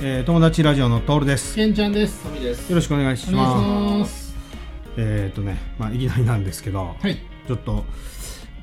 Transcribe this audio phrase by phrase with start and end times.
[0.00, 1.60] はい、えー、友達ラジオのトールです。
[1.60, 2.22] よけんちゃんです。
[2.22, 2.72] 神です。
[2.72, 4.00] ろしくお願いしお願いします。
[4.00, 4.34] ます。
[4.96, 7.18] えっ、ー、とね、まあいきなりなんですけど、はい。
[7.46, 7.84] ちょっと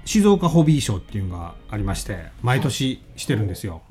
[0.03, 3.83] 静岡ホビー賞っていうのがありまして、毎年してるんですよ。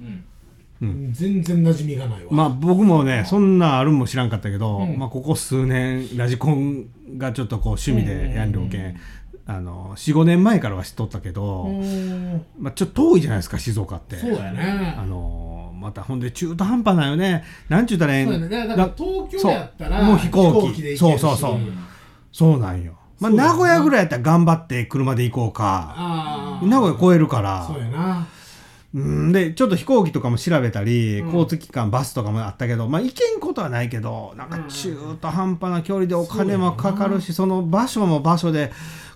[0.81, 1.13] うん。
[1.13, 2.33] 全然馴染みがないわ。
[2.33, 8.97] まあ僕もね、そんなあるんも知らんかったけど、うんまあここ数年ラジコンがちょっとこう趣味でやんりょうけん、
[9.47, 11.71] あの4、5年前からは知っとったけど、
[12.59, 14.17] まあちょっと遠いじゃないですか静岡って。
[14.17, 14.97] そうやね。
[14.99, 17.45] あのーまたほんで中途半端なんよね。
[17.69, 18.69] なんちゅうたらええんそうやね。
[18.69, 21.61] だから東京やったらもう飛行機で行けそうそうそう
[22.33, 22.95] そうなんよ。
[23.19, 26.61] まあ、名古屋ぐらいやったら頑張って車で行こうか。
[26.63, 27.79] 名古屋超えるからそう。
[27.79, 28.27] やな。
[28.95, 38.73] うんで、ちょっと飛行機とかも調べたり、うん交通機関、バスとかもあったけど、まあ、行けんことはないけど、なんか中途半端な距離でお金もかかるし、その場所も場所で、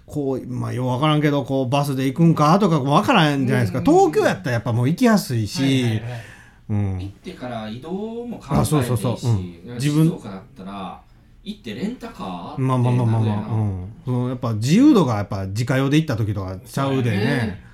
[0.07, 3.79] こう、まあ、ようわからんけど、こう、バスで行くんかとかもわからんじゃないですか。
[3.79, 6.30] うん東京やったらやっぱもう行きやすいし、はいはいはい
[6.71, 6.99] うん。
[6.99, 7.07] 行。
[7.07, 7.91] ってから移動
[8.25, 9.17] も考えあそうそうそう。
[9.17, 11.03] ていいし、静岡だったら
[11.43, 17.71] 行ってレンタカーまあまあまあまあまあ、あうん、そのやっぱ自由度がやっぱ自家用で行った時とかちゃうでね。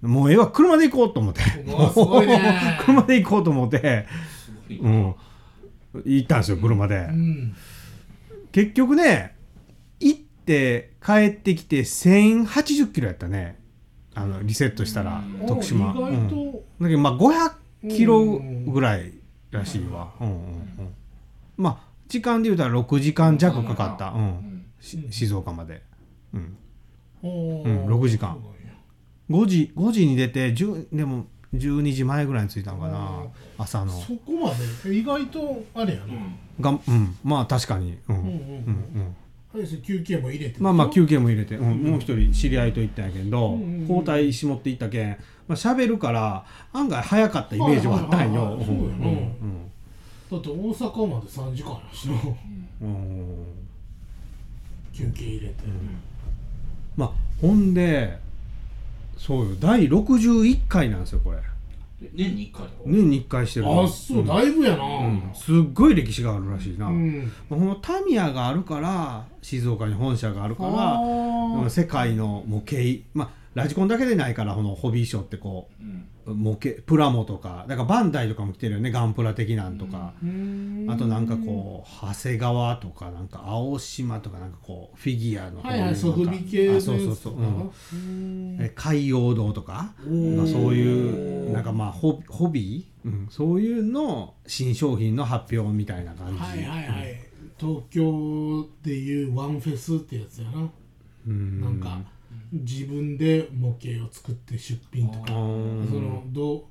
[0.00, 1.40] もうええわ車で行こうと思って。
[2.84, 4.06] 車で行こうと思って、
[4.70, 5.14] うん、
[6.04, 7.56] 行ったんですよ車で、うん。
[8.52, 9.34] 結局ね
[9.98, 13.58] 行って帰ってきて1080キロやったね。
[14.14, 15.46] あのリセットしたらうん。
[15.46, 15.92] 徳島。
[15.92, 16.28] うん。
[16.28, 16.62] と。
[16.80, 17.52] だけどまあ500
[17.82, 18.24] キロ
[18.66, 19.12] ぐらい
[19.50, 20.38] らしいわ、うんうんう
[20.82, 20.94] ん、
[21.56, 24.64] まあ時間で言うたら6時間弱かかった、う、うん。
[25.10, 25.82] 静岡まで、
[26.32, 26.56] うん、
[27.22, 28.32] おうん6時間。
[28.32, 29.42] そうなん。
[29.42, 33.22] や5時5時に出て10でも12時前ぐらいに着いたのかな。
[33.58, 33.92] 朝の。
[33.92, 34.52] そこま
[34.84, 34.96] で？
[34.96, 36.06] 意外とあれやな。
[36.60, 37.98] がん、うん、まあ確かに。
[38.08, 39.16] うん、うんうんうん
[39.82, 40.60] 休憩も入れて。
[40.60, 43.80] まあまあ休憩も入れて、うんもう一人知り合いと行ったんやけど、うんうんうん。
[43.82, 45.10] 交代しもって行ったけん。
[45.48, 48.42] まあ喋るから案外早かったイメージはあったんよ。
[48.42, 49.70] はいはいはいはいそうやなうん。
[50.30, 52.14] だって大阪まで3時間やしな。
[54.92, 55.54] 休憩入れて。
[56.96, 58.18] まあほんで
[59.16, 59.56] そうよ。
[59.58, 61.38] 第61回なんですよこれ。
[61.38, 61.42] で
[62.00, 63.66] 年に1回年に1回してる。
[63.66, 64.84] あ、そう、だいぶやな。
[64.84, 65.30] うん。
[65.34, 67.32] すっごい歴史があるらしいな、うん。
[67.48, 76.08] ほんまタミヤがあるから静岡に本社があるから世界の模型まあラジコンだけでないからこのホビーショーってこうん。
[76.26, 80.12] う模型プラモとかだからバンダイとかも来てるよねガンプラ的なんとか、
[80.88, 87.70] あとなんかこう長谷川とかなんか青島とかなんかこうフィギュアのうはいはい、ソフビ系のあやつそうそうそう、うん。
[87.92, 88.58] うん。
[88.60, 89.94] え海洋堂とか。
[90.04, 97.20] まあそういうなんかまあホホビー、うん、そういうの新商品の発表みたいな感じ、はいはいはい。
[97.58, 100.70] 東京でいうワンフェスってやつやな。
[101.26, 101.60] うん。
[101.60, 101.98] なんか、
[102.52, 105.32] 自分で模型を作って出品とあか。
[105.32, 106.66] ーその、ど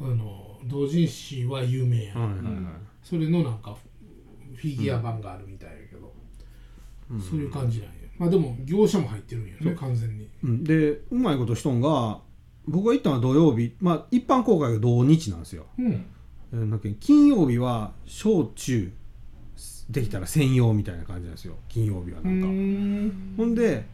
[0.00, 2.20] あの、同人誌は有名やん。
[2.20, 3.76] はいはいはいそれのなんか、
[4.54, 6.12] フィギュア版があるみたいやけど、
[7.18, 7.94] そういう感じなんや。
[8.18, 10.28] まあでも、業者も入ってるんやね、完全に。
[10.44, 12.20] うん、でうまいことしとんが
[12.68, 15.92] 僕が行ったのは土曜日まあ一般公開が土日なんですよ、うん。
[15.92, 18.92] えーなんか金曜日は小中
[19.88, 23.34] できたら専用みたいな感じなんですよ金曜日はうなんか、ん。
[23.36, 23.86] ほんで、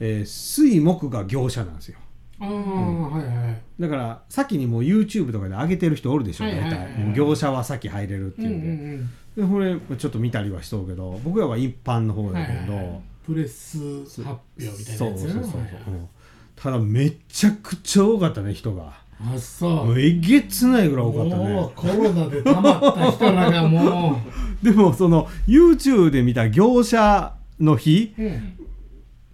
[0.00, 1.98] えー水木が業者なんですよ。
[2.40, 3.62] ああ、はいはい。
[3.80, 7.12] だから先にもう YouTube とかで上げてる人おるでしょ大体。
[7.14, 9.70] 業者は先入れるってうんいううんで,、うん。
[9.70, 13.00] でこれちょっと見たりはしとうけど僕らは一般の方だけど、はいはい。
[13.24, 15.18] プレス発表みたいなそう。
[15.18, 16.08] そうそうそう、はいはいうん
[16.54, 18.92] ただめちゃくちゃ多かったね人が。
[19.20, 19.98] あ、そう。
[19.98, 24.20] えげつないぐらい多かったもねうコロナで溜まった人らがも
[24.62, 28.52] でもその YouTube で見た業者の日う、うん、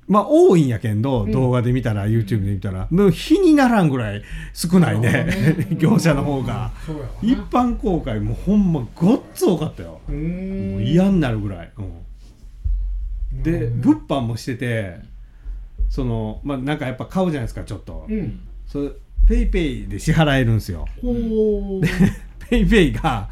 [0.09, 1.31] まあ多いんやけんど、ん。
[1.31, 4.23] 動画で見たら YouTube で見たらもう日にならんぐらい
[4.55, 6.73] 少ないね 業者の方が。
[7.23, 10.01] 一般公開もうほんまごっつ多かったよ。
[10.09, 10.15] も
[10.79, 13.81] う嫌になるぐらい、うん、でうん。
[13.81, 14.97] 物販もしてて
[15.89, 18.41] そのまあなんかやっぱ買うじゃないですかちょっと、うん。
[18.67, 18.91] それ
[19.29, 20.87] ペイペイで支払えるんですよ。
[22.49, 23.29] ペイペイが、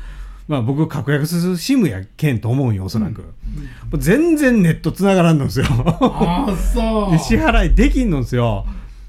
[0.48, 3.28] まあ、僕確約する SIM やけんと思うんよおそらく、も
[3.93, 5.66] う全然ネット繋がらんのですよ。
[5.69, 7.10] ああそう。
[7.10, 8.64] で支払いできんのですよ。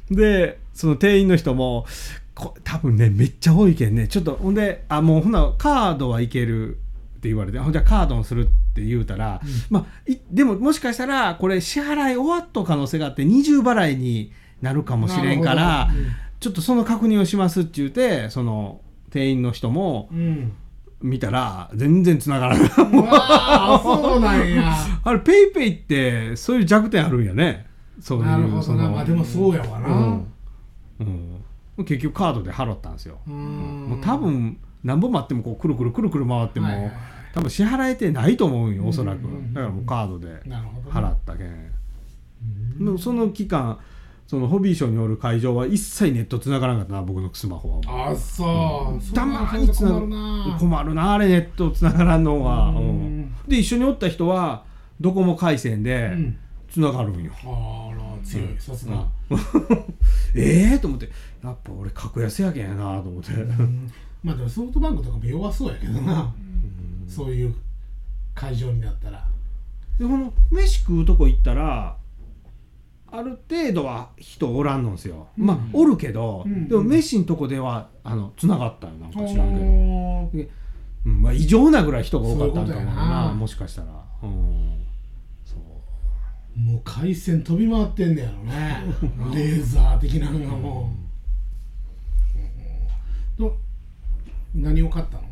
[0.09, 1.85] でその店員の人も
[2.33, 4.07] こ多分ねめっちゃ多いけんね。
[4.07, 6.77] ちょっとほんであもうほなカードはいける
[7.17, 14.31] って言われてほんじゃカードにするって言うたら、まあいでももしかしたらこれ支払い終わった可能性があって二重払いに
[14.61, 16.05] なるかもしれんから、なるほど。
[16.39, 20.53] ちょっとその確認をしますって言うてその店員の人もうん
[21.01, 22.69] 見たら全然繋がらない。
[22.69, 24.73] そうなんや。
[25.03, 27.67] あれペイペイってそういう弱点あるんやね。
[27.99, 28.89] そういうなるほどな。
[28.89, 29.87] まあでもそうやわな。
[29.87, 30.25] うん。
[31.77, 33.87] うん、結局カードで払ったんですよ、うん。
[33.89, 36.93] もう多分何本待ってもこうくるくるくるくる回っても、はいはいはい。
[37.33, 39.31] 多分支払えてないと思うんよおそらく、うんうん。
[39.31, 40.41] うんうんだからもうカードで
[40.89, 43.77] 払ったけん、でもその期間
[44.27, 48.11] そのホビーショーによる会場は一切ネット繋がらなかったな僕のスマホは。
[48.11, 50.57] あそう、そたまに繋が困るな。
[50.59, 52.75] 困るなあれネット繋がらんのは、うん。
[52.75, 53.35] うん。
[53.47, 54.65] で一緒におった人は
[54.99, 56.37] ドコモ回線でうん。
[56.69, 58.47] 繋がるんよ、あら強い。
[58.59, 59.07] さすが、
[60.35, 61.09] ええと思って。
[61.41, 63.89] やっぱ俺格安やけんやなと思って、うん。
[64.21, 66.33] まあでもソフトバンクとかも弱そうやけどな、
[67.07, 67.55] そういう
[68.35, 69.25] 会場になったら。
[69.97, 71.95] でこの飯食うとこ行ったら
[73.09, 76.67] ある程度は人おらんのんですよ、まあおるけど、うん。
[76.67, 79.65] でも飯んとこではあの繋がったよなんか知らんけど、
[81.05, 83.33] うんまあ、異常なぐらい人が多かったんだろうなな。
[83.33, 83.87] もしかしたら、
[84.23, 84.83] うん、
[85.45, 86.59] そう。
[86.59, 88.83] もう回線飛び回ってんねやろね。
[89.33, 90.91] レーザー的なのがも
[93.37, 93.47] う、うん。
[93.49, 93.57] ど
[94.53, 95.23] 何を買ったの？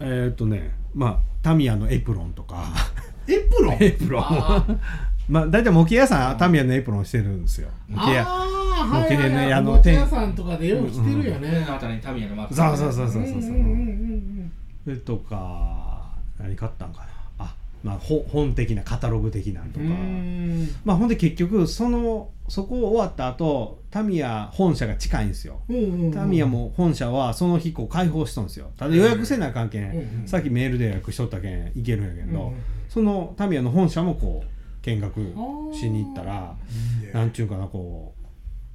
[0.00, 2.66] えーっとねまあタミヤのエプロンとか。
[3.26, 3.78] エプロン？
[3.82, 4.64] エプロンあ
[5.28, 7.68] まあ大体模型屋さんタミヤのエプロンしてるんですよ。
[7.88, 8.22] 模型屋。
[8.26, 9.16] ああはいはい。
[9.16, 13.24] 模型でねはいあのおもちゃ屋さんとかでよう着てるよあね、あたりにタミヤのマークそうそうそうそうそう。
[13.24, 13.62] そううんうんうんう
[14.42, 14.52] ん。
[14.84, 17.06] それとか何買ったんかな。
[17.46, 19.86] あまあほ本的なカタログ的なんとか。
[20.84, 25.60] まあほんで結局そのそこ終わった後タミヤ本社が近いんですよ。
[25.70, 26.12] うんうんうん。
[26.12, 28.70] タミヤも本社はその日こう開放しとんですよ。
[28.76, 32.54] ただ予約せなあかんけん、うんうんさっきメールで予約しとったけん行けるんやけど、うんうん。
[32.90, 34.53] そのタミヤの本社もこう
[34.84, 35.14] 見学
[35.72, 36.54] しに行ったら
[37.02, 37.12] いいね。
[37.12, 38.14] なんちゅうかなこ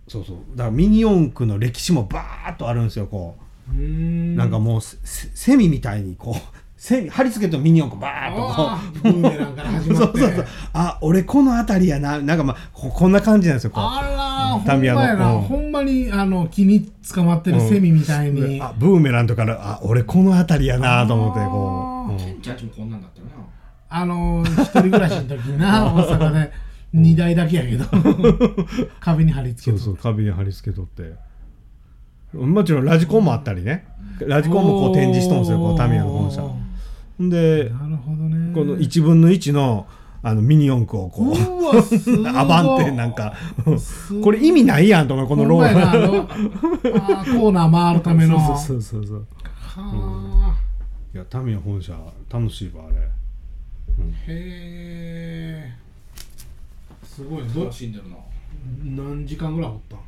[0.07, 0.37] うそうそう。
[0.55, 3.37] だからミニ四駆の歴史もバーッとあるんですよこ
[3.69, 4.35] う、うん。
[4.35, 10.19] なんかもうセセミみたいにこうセミ貼り付けとミニ四駆バーッとこあーブーメランから始うまって。
[10.19, 10.45] そうそうそう。
[10.73, 12.17] あ俺この辺りやな。
[12.19, 13.83] なんかまあここんな感じなんですよこう。
[13.83, 14.99] あらタミヤの。
[14.99, 15.41] ほんまやな、うん。
[15.41, 22.17] ほんまにあの木に捕まってるセミみたいに、あブーメランとかのあ俺この辺りやなと思ってこう、うん。
[22.17, 23.31] ケンちゃんちもこんなんだったよな
[23.89, 26.51] あの一人暮らしの時にな 大阪で
[26.95, 27.85] 2台だけやけど
[28.99, 31.13] 壁に貼り付けとそうそう壁に貼り付けとって。
[32.33, 33.87] もちろんラジコンもあったりね。
[34.19, 36.43] ラジコンもこう展示しとんですよこうタミヤの本社。
[37.19, 38.53] でなるほどね。
[38.53, 39.87] この1分の1の
[40.21, 43.33] あのミニ四駆をこうアバンってなんか
[44.21, 46.27] これ意味ないやんと思うこのローラー。
[47.39, 48.39] コーナー回るための。
[48.57, 49.25] そうそうそうそう
[49.63, 50.55] は
[51.13, 51.93] いやタミヤ本社
[52.31, 53.09] 楽しいわあれ
[53.99, 55.73] あへえ
[57.03, 58.15] すごいど楽しんでるな
[59.03, 59.99] 何時間ぐらいおったん？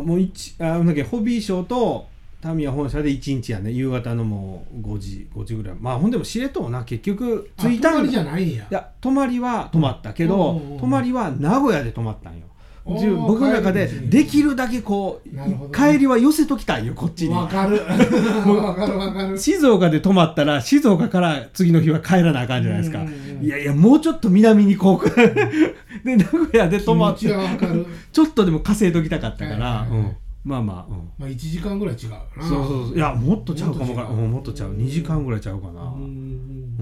[0.00, 2.06] あもう一あなんだっけホビーショーと
[2.40, 3.70] タミヤ本社で1日やね。
[3.70, 5.76] 夕方のもう5時5時ぐらい。
[5.78, 6.82] まあほんでも知れとうな。
[6.82, 8.64] 結局あ着いたん泊まりじゃないんや。
[8.64, 12.46] いや泊まりは泊まったけど、泊まりは名古屋で泊まったんよ
[12.84, 17.34] 僕の中でできるだけこう、帰りは寄せときたいよこっちに。
[17.34, 17.76] わかる。
[17.86, 19.38] わかるわかる。
[19.38, 23.04] 静岡で泊まったら静岡から次の日は帰らなあかんじゃないですか、
[23.40, 25.08] いやいやもうちょっと南にこう
[26.04, 27.28] で名古屋で泊まって
[28.12, 30.16] ちょっとでも稼いときたかったから、うん。
[30.44, 31.10] まあまあ、うん。
[31.18, 32.18] まあ1時間ぐらい違うな。
[32.40, 32.96] そうそうそう。
[32.96, 34.72] いやもっとちゃうかもわかももっとちゃう。
[34.72, 36.76] 2時間ぐらいちゃうかな、うん。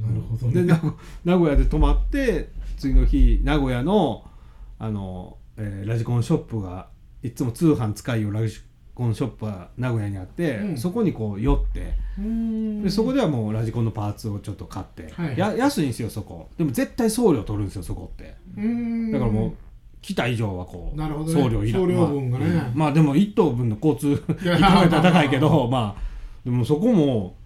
[0.00, 0.62] なるほどね。
[0.62, 0.92] で名古
[1.24, 4.24] 名古屋で泊まって次の日名古屋の
[4.82, 6.88] あの、えーラジコンショップが
[7.22, 8.60] いつも通販使いよラジ
[8.94, 10.76] コンショップが名古屋にあって、うん。
[10.76, 12.82] そこにこう寄ってうん。
[12.82, 16.50] でそこではもうラジコンのパーツをちょっと買って、はいや安いんですよそこ。
[16.58, 18.34] でも絶対送料取るんですよそこって。
[18.56, 19.12] うん。
[19.12, 19.52] だからもう
[20.02, 21.08] 来た以上はこう、ね。
[21.32, 21.94] 送料いらね。
[21.94, 22.72] まあうん。
[22.74, 24.08] まあでも1等分の交通
[24.42, 26.02] いや1等分高いけどまあ
[26.44, 27.36] でもそこも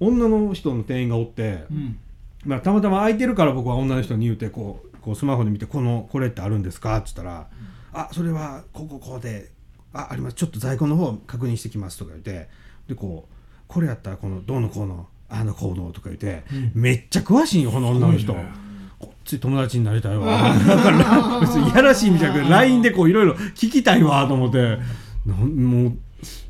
[0.00, 1.98] 女の人の店員がおって、うん。
[2.44, 7.48] まあ、たまたま空いてるから僕は女の人に言うてこうこうスマホで見て「このこれってあるんですか?」っつったら
[7.92, 9.50] 「あそれはこここうで
[9.92, 10.34] ああります。
[10.34, 12.48] ちょっと在庫の方確認してきます」とか言って
[12.88, 13.34] でこう
[13.68, 16.44] 「これやったらこのどうのこうのあの行動」とか言って、
[16.74, 18.34] めっちゃ詳しいよこの女の人。
[18.98, 20.54] こっち友達になりたいわ。
[20.54, 24.78] だから 別にいやらしい意味じゃなくて LINE でこういろいろ聞きたいわと思って。
[25.26, 25.92] なんもう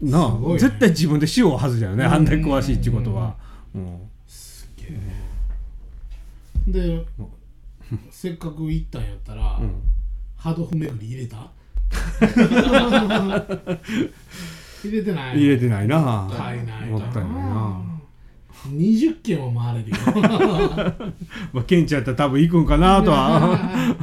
[0.03, 0.59] なあ、ね。
[0.59, 2.13] 絶対自分でしようはずだよね、うん。
[2.13, 3.35] あんだけ詳しいっていうことは。
[3.75, 3.79] う。
[3.79, 3.99] ん
[6.69, 7.05] で
[8.11, 9.73] せっかく行ったんやったら、うん。
[10.37, 11.51] ハードフ巡り入れた？
[14.85, 15.99] 入れてない入れてないな。
[16.01, 17.81] もったいないもったいないな。
[18.69, 19.97] 20軒は回れるよ。
[21.53, 23.97] まあケンちゃんやったら多分行くんかなとは。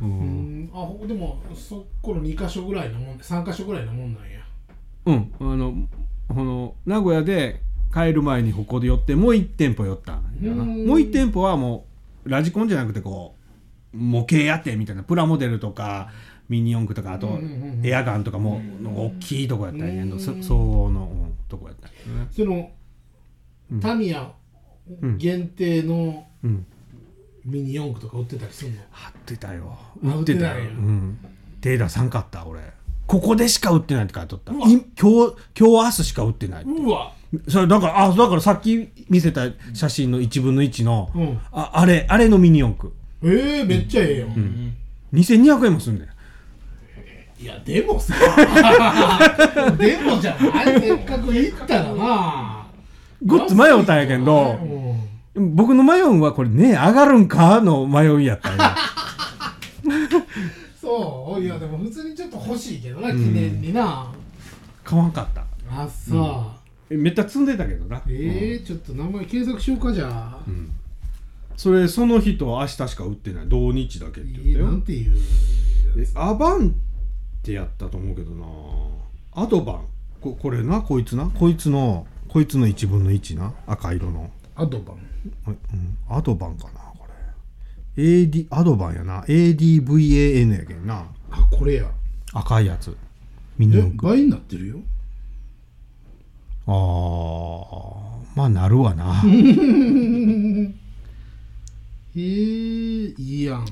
[0.00, 0.64] ううん。
[0.64, 0.70] ん。
[0.72, 4.40] あほでもそこの2箇所ぐらいのもん3箇所ぐらいのもんなんや。
[5.06, 5.32] うん。
[5.40, 5.74] あの
[6.28, 7.60] この名古屋で
[7.92, 10.22] 帰る前にここで寄ってもう1店舗寄ったもう
[10.98, 11.89] 1店舗はもう
[12.24, 13.36] ラジコンじゃなくてこ
[13.94, 16.10] う模型やってみたいなプラモデルとか
[16.48, 17.86] ミニ四駆とかあとうんうんうんうん。
[17.86, 22.70] エアガンとかもうん大きいとこやったんやけどうんそ総合の、うんとこやったんやねその
[23.72, 23.80] うん。
[23.80, 24.32] タミヤ
[25.00, 25.18] うん。
[25.18, 26.66] 限定のうん。
[27.44, 28.76] ミニ四駆とか売ってたりするの？
[28.90, 29.78] 貼ってたよ。
[30.04, 30.70] あ売ってたよ売ってないよ。
[30.72, 31.18] うん。
[31.60, 32.60] 手出さんかった俺。
[33.06, 34.52] ここでしか売ってないって書いてあった。
[34.52, 36.70] 今日今日明日しか売ってないって。
[36.70, 37.12] うわ
[37.48, 41.40] それだからあだからさっき見せた写真の1分の1の、うん。
[41.52, 42.92] ああれあれのミニ四駆。
[43.22, 44.74] ええめっちゃええよ、うん。
[45.12, 46.08] 2200円もすんねん。
[47.42, 48.14] いやでもさ
[49.78, 50.80] でもじゃない。
[50.80, 52.66] せっかく行ったらな。
[53.24, 54.58] ごっつ迷うたんやけど
[55.34, 55.54] うん。
[55.54, 58.76] 僕の迷うんはこれね上がるんかの迷いやったんや。
[60.80, 61.40] そう。
[61.40, 64.06] いやでも普通にちょっと欲しいけどな記念にな、
[64.82, 65.42] 買わんかった。
[65.72, 66.59] あさ、
[66.90, 70.70] えめっちゃ積んでたけどなえー、ちょっと名前検索しようかじゃあ、うん。
[71.56, 73.48] それその日と明日しか売ってない。
[73.48, 74.66] 同日だけって言ったよ。
[74.66, 75.16] なんていう。
[75.98, 76.72] えアバンっ
[77.42, 78.46] てやったと思うけどな。
[79.32, 79.84] アドバン。
[80.20, 80.80] ここれな？
[80.82, 81.26] こいつな？
[81.26, 83.54] こいつのこいつの1分の1な？
[83.66, 84.30] 赤色の。
[84.56, 84.96] アドバン。
[85.46, 85.56] うん、
[86.08, 87.06] アドバンかなこ
[87.96, 88.02] れ。
[88.02, 89.22] AD アドバンやな。
[89.22, 91.06] ADVAN やけんな。
[91.30, 91.90] あこれや。
[92.32, 92.96] 赤いやつ。
[93.58, 94.08] ミニえ四駆。
[94.08, 94.76] 倍になってるよ
[96.70, 98.36] あー。
[98.36, 99.22] まあなるわな。
[102.16, 103.66] えー、いいやん。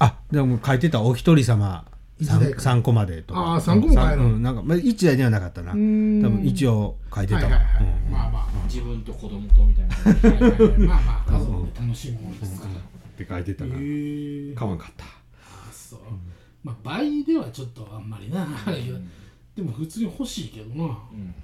[0.00, 1.84] あでも書いてたお一人様
[2.18, 3.54] 一台 3, 三個までとか。
[3.54, 5.72] あー三個も買えるうん、なんか、まあ、1台ではなかったな。
[5.72, 6.20] 多ん。
[6.20, 7.40] 分一応書いてた。
[7.40, 8.12] わ、はいはいはい、うん。
[8.12, 8.44] まあまあ。
[8.66, 9.94] 自分と子供とみたいな。
[10.86, 11.32] まあまあ。
[11.32, 12.76] 家族で楽しむものですから、っ
[13.16, 15.04] て書いてたな、へえ買わんかった。
[15.04, 16.00] あそう、
[16.62, 18.46] まあ倍ではちょっとあんまりな、
[19.54, 20.84] でも普通に欲しいけどな。
[20.84, 21.34] うん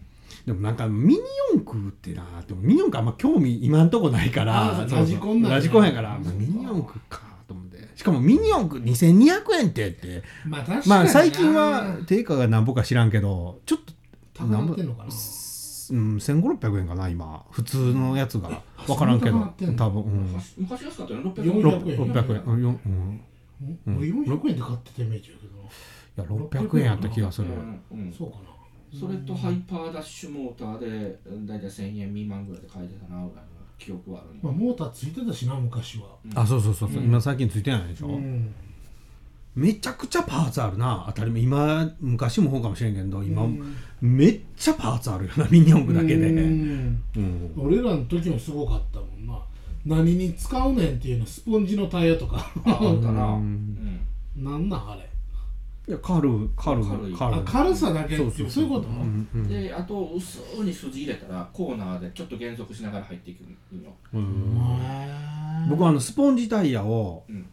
[0.47, 1.21] でもなんかミニ
[1.53, 7.89] 四駆ってなでもミニ四駆あんま興味今んとこないからラジコンなんだラジコンやから、まあミニ四駆かと思って。
[7.97, 10.23] しかもミニ四駆2200円ってって。
[10.47, 10.97] まあ確かにな。
[10.97, 13.93] まあ最近は定価が何ぼか知らんけどちょっと
[14.35, 15.09] 高なってんのかな。
[15.09, 17.45] うん1500600円かな今。
[17.51, 18.63] 普通のやつが。
[18.87, 19.39] 分からんけど。
[19.77, 22.13] 多分、うん、昔昔安かったよ600 400円。
[22.13, 22.43] 600円。
[22.45, 22.63] うん。
[22.63, 23.21] ようん。
[23.87, 25.61] うん俺400円で買ってたイメージやけど。
[26.25, 27.49] いや600円やった気がする。
[27.49, 28.13] うんうん。
[28.17, 28.60] そうかな
[28.93, 36.17] それとハイパーダッシュモーターでだいたい1000円未満ぐらいで買えてたなぐらいの記憶はあるねまあモーターついてたしな昔は。
[36.35, 38.53] あそうそうそうそう、今最近ついてないでしょ、うん。
[39.55, 41.05] めちゃくちゃパーツあるな。
[41.09, 41.43] 当たり前。
[41.43, 43.75] 今昔もそうかもしれんけど今、うん。
[44.01, 45.47] めっちゃパーツあるよな。
[45.51, 47.01] ミニ四駆だけで、ううん。
[47.17, 49.39] ん俺らの時もすごかったもんな。
[49.87, 52.37] 何に使うねんっていうのスポンジのタイヤとか。
[52.65, 53.25] ああったな。
[53.35, 54.01] ううんん。
[54.37, 55.10] なんなんあれ
[55.91, 58.65] いや軽い軽い軽い軽軽さだけそうそうそう。
[58.65, 59.49] いうこと、うんうん。
[59.49, 63.41] であと薄に筋入れたらコーナーでちょっと減速しながら入っていく
[63.75, 63.91] の。
[65.69, 67.45] 僕はあのスポンジタイヤをうん。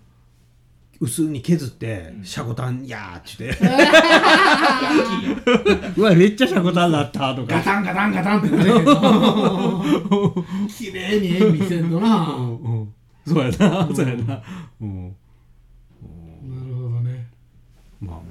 [1.00, 2.24] 薄に削ってうん。
[2.24, 7.56] シャコタンやーってヤンキーやうわめっちゃシャコタンだったとか。
[7.56, 10.46] ガタンガタンガタンってなるけど。
[10.70, 12.36] 綺麗に絵見せんのな。
[12.36, 12.94] うんうん
[13.26, 14.42] そうやなそうやな。
[14.82, 15.16] うん。
[16.48, 17.28] なるほどね。
[18.00, 18.22] まあ、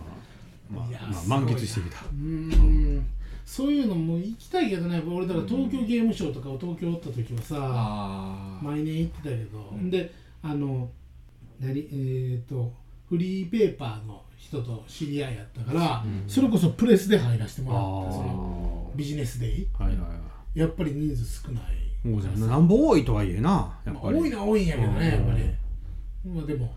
[1.27, 2.05] 満喫してきた。
[2.05, 3.07] うーん。
[3.45, 5.01] そういうのも行きたいけどね。
[5.07, 9.91] 俺だから東京ゲームショウとかを東京おった時はさあ毎年行ってたけど、うん。
[9.91, 10.89] であの
[11.61, 12.73] 何えっ、と
[13.09, 18.17] フリーペーパーの人と知り合いやったから、それこそプレスで入らせてもらった。
[18.17, 19.67] そのビジネスデイ。
[19.79, 20.07] はいはいは
[20.55, 20.59] い。
[20.59, 21.65] やっぱり人数少ない。
[22.03, 24.19] そうじゃんなんぼ多いとはいえなやっまあぱり。
[24.19, 25.55] 多いのは多いんやけどね、うんやっぱり。
[26.35, 26.75] まあでも。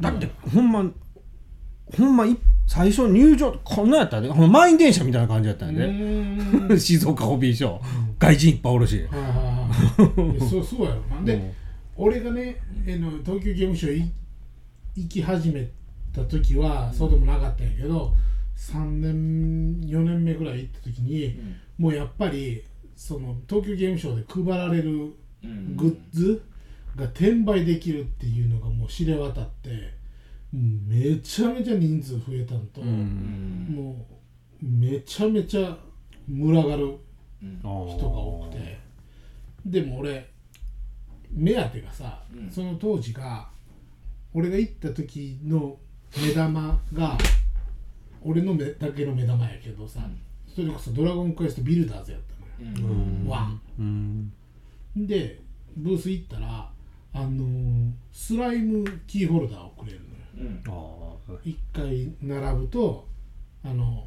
[0.00, 0.90] だってほんま
[1.96, 6.78] ほんまい最初入場こんなやったで、ほんま満員電車みたいな感じやったんやで、うーん。
[6.78, 7.82] 静岡ホビーショー。
[8.18, 9.04] 外人いっぱいおるし。
[10.48, 11.00] そうそうやろ。
[11.10, 11.50] なんで、うん。
[11.96, 12.56] 俺がね
[12.86, 14.10] あの東京ゲームショウい
[14.96, 15.68] 行き始め
[16.14, 18.14] た時はそうでもなかったんやけど
[18.56, 21.56] 3年4年目ぐらい行った時に、ん。
[21.76, 22.62] もうやっぱり
[22.94, 25.76] その東京ゲームショウで配られるうん。
[25.76, 26.42] グッズ
[26.94, 29.98] が転売できるっていうのがもう知れ渡って
[30.52, 32.88] めちゃめちゃ人数増えたんと、うん。
[32.88, 34.06] うんも
[34.62, 35.76] うめちゃめちゃ
[36.28, 36.84] 群がる
[37.42, 38.78] うん人が多くて。
[39.64, 40.28] でも俺
[41.32, 42.50] 目当てがさ、うん。
[42.50, 43.48] その当時が
[44.34, 45.78] 俺が行った時の
[46.16, 47.16] 目玉が
[48.22, 50.00] 俺の目だけの目玉やけどさ、
[50.46, 52.20] それこそ「ドラゴンクエストビルダーズ」やっ
[52.58, 53.28] たのよ、うん。
[53.28, 53.60] ワン。
[53.78, 54.32] うん。
[54.96, 55.40] で
[55.76, 56.70] ブース行ったら
[57.12, 60.09] あのースライムキーホルダーをくれるの
[60.44, 60.62] ようん。
[60.66, 63.06] ああ一回並ぶと
[63.64, 64.04] あの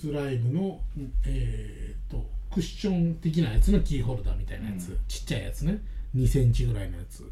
[0.00, 0.80] スライムの
[1.24, 4.98] えー、とクッション的なやつのキーホルダーみたいなやつ、うん。
[5.08, 5.80] ちっちゃいやつね。
[6.14, 7.30] 2センチぐらいのやつ。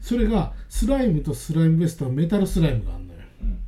[0.00, 3.20] それがスライムとスライムベストはメタルスライムがあるのよ。
[3.42, 3.58] うん。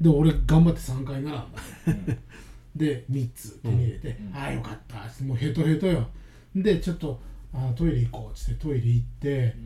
[0.00, 1.38] で俺頑張って3回並んだ。
[1.38, 1.48] の
[2.76, 4.36] で3つ手に入れて、うん。
[4.36, 5.24] ああよかった。
[5.24, 6.08] もうヘトヘトよ。
[6.54, 7.20] でちょっと
[7.52, 9.56] あトイレ行こうっつってトイレ行って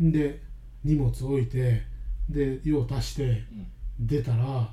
[0.00, 0.12] うん。
[0.12, 0.42] で
[0.84, 1.82] 荷物置いて
[2.30, 3.66] で用足してうん。
[4.00, 4.68] 出たら、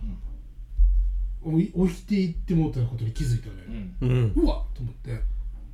[1.44, 3.60] おい置いていってもうたことに気づいたのよ、
[4.02, 4.34] うん。
[4.36, 5.20] うわっと思って。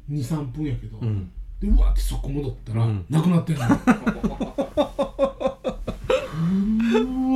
[0.10, 1.32] 23分やけど、うん。
[1.62, 3.06] でうわってそこ戻ったら、うん。
[3.10, 3.70] なくなってんの う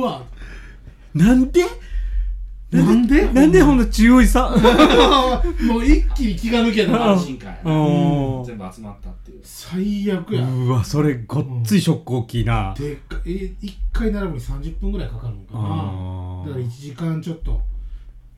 [0.02, 0.22] わ
[1.14, 1.64] なんで？
[3.26, 4.50] でなんでほんな注意さ。
[5.66, 8.44] もう一気に気が抜けた安心感やなうん。
[8.44, 9.40] 全部集まったっていう。
[9.42, 12.74] 最悪や、うわそれごっついショック大きいな。
[12.78, 13.30] でっかえ
[13.62, 15.60] 1回並ぶに30分ぐらいかかるのかな。
[15.60, 17.60] あだから1時間ちょっと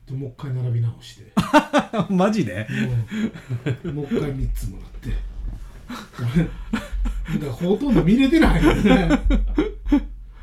[0.07, 1.31] でもう一回並び直して。
[1.35, 2.67] あ マジで？
[3.85, 5.09] もうもう一回3つもらって。
[7.37, 9.09] だからほとんど見れてないよね。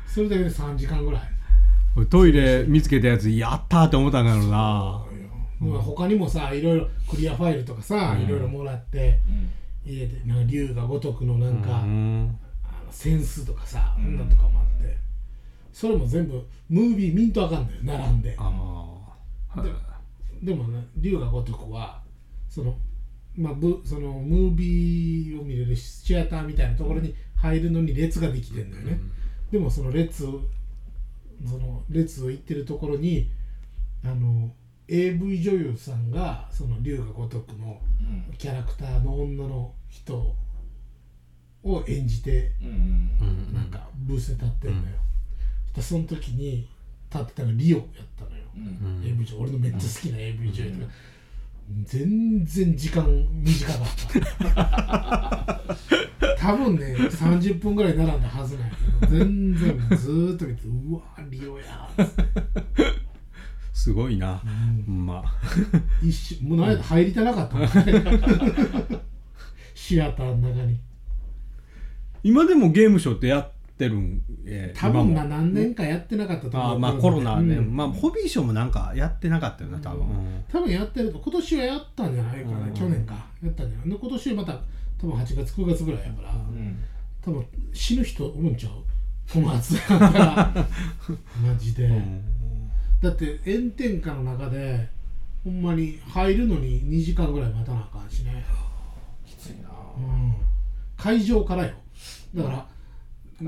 [0.07, 1.21] それだけで3時間ぐらい
[2.09, 5.05] トイレ見つけたやつやったーって思ったんだろうな。
[5.59, 8.25] まあ他にもさいろいろクリアファイルとかさ、うん。
[8.25, 12.39] いろいろもらってうん入れてなんか龍が如くのなんか、うん。
[12.63, 14.97] あのセンスとかさ、うんとかもあって。
[15.73, 18.35] それも全部ムービー見んとあかんのよ並んで。
[18.37, 18.95] あ
[19.55, 19.69] あで
[20.41, 22.01] でもね龍が如くは
[22.47, 22.77] その
[23.35, 28.99] まあぶそのムービーを見れるシアターみたいなところに入るのに列ができてんだよね、
[29.51, 30.25] でもその列
[31.47, 33.31] その列を行ってるところに
[34.03, 34.51] あの
[34.87, 38.37] AV 女優さんがその龍が如くのうん。
[38.37, 40.35] キャラクターの女の人
[41.63, 42.51] を演じて
[43.53, 44.95] なんかブースで立ってんのよ、
[45.75, 46.67] でその時に
[47.11, 47.85] 立ってたのがリオやっ
[48.17, 48.97] たのよ、うん。
[48.97, 49.41] うん AV 女優。
[49.41, 50.91] 俺のめっちゃ好きな AV 女優とか、
[51.83, 53.87] 全然時間短かっ
[54.55, 55.75] た
[56.49, 62.23] 多分ね30分ぐらい並んだはずなんやけど全然ずーっと見てうわリオやーっつって、
[63.73, 64.41] すごいな
[64.87, 65.05] うん。
[65.05, 65.23] ま。
[66.01, 67.57] 一瞬もう何や入りたなかった
[69.75, 70.79] シアターの中に。
[72.23, 76.71] 今でもゲームショーってやってるんえー多分な何年かやってなかったと思う。
[76.73, 77.75] あーまあコロナね、うん。
[77.75, 82.73] まあホビーショーもなんかやってなかったよな多分、うん多分やってると今年はやったんじゃないかな、うん。
[82.73, 83.13] 去年か。
[83.43, 83.89] やったんじゃない。
[83.89, 84.59] で今年はまた
[84.99, 86.83] 多分8月9月ぐらいやから、うん。
[87.21, 88.73] 多分死ぬ人おるんちゃう？
[89.33, 89.97] この暑さ。
[89.97, 90.53] だから
[91.41, 92.21] マジで、うん。
[93.01, 94.89] だって炎天下の中で
[95.43, 98.45] ほんまに入るのに2時間ぐらい待たなあかんしね、
[99.25, 99.69] きついな。
[99.97, 100.33] うん、
[100.97, 101.73] 会場からよ。
[102.35, 102.67] だから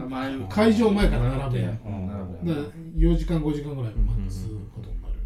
[0.06, 5.22] 前会場前から並べうんだから4時間5時間ぐらい待つことになるよ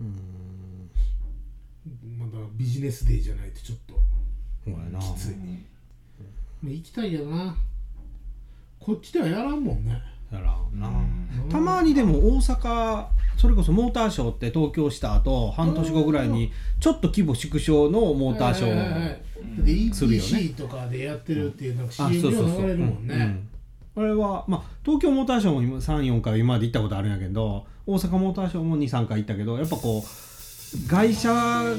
[0.00, 0.10] ね、
[2.18, 3.94] まだビジネスデーじゃないとちょっと
[4.72, 4.98] ほんまやな。
[4.98, 5.32] きつい。
[5.32, 5.46] うん。
[5.46, 5.64] ね
[6.62, 7.56] 行きたいけどな。
[8.78, 10.00] こっちではやらんもんね。
[10.32, 10.90] やらんな、う
[11.46, 11.48] ん。
[11.48, 13.06] たまにでも大阪
[13.36, 20.48] それこそモーターショーって東京した後半年後ぐらいにちょっと規模縮小のモーターショーするよね。
[20.56, 22.60] とかでやってるっていうなんかあ CM がそうそうそう。
[22.62, 23.14] 流れるもんね、
[23.96, 24.02] うん。
[24.02, 31.32] あれはまあ東京モーターショーも今34回今まで行ったことあるんやけど大阪モーターショーも23回行ったけどやっぱこう会社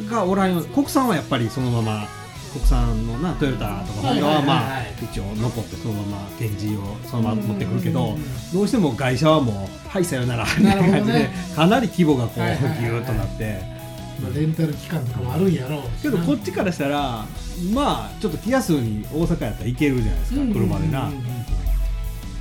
[0.09, 2.20] がおらん国産はやっぱりそのまま
[2.53, 8.17] 国産のなトヨタとかホンダはまあ一応残ってそのまま展示をそのまま持ってくるけど
[8.53, 13.81] どうしても会社はもうはいさよならみたいな感じでかなり規模がこうギューッとなって。
[14.21, 17.25] まあ、レンタル期間とかもあるんやろうけどこっちからしたら
[17.73, 21.09] まあちょっと気安に大阪やったら行けるじゃないですか車でな。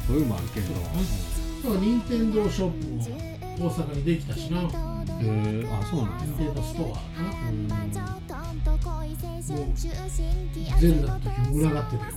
[0.07, 0.75] そういうのもあるけど。
[0.75, 1.75] だか。
[1.75, 3.11] ら任天堂ショップ
[3.63, 4.61] も大阪にできたしな。
[4.61, 4.65] へ
[5.23, 7.01] えあそうなん任天堂ストアか
[8.33, 8.40] な
[9.41, 9.89] うんゼ
[10.89, 12.13] ルダの時も群がってたよ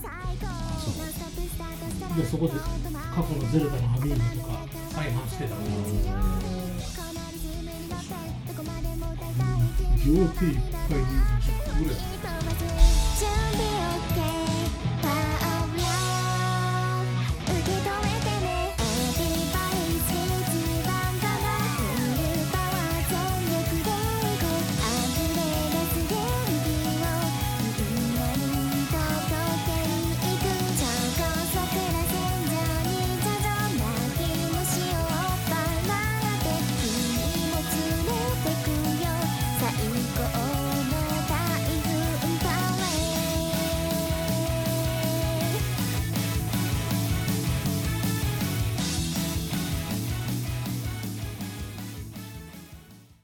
[2.16, 2.60] でそこで過
[3.16, 4.52] 去のゼルダのハビームとか
[4.90, 5.60] 再販してたの
[10.04, 11.04] 両手いっぱいに
[11.40, 13.73] 10個ぐらい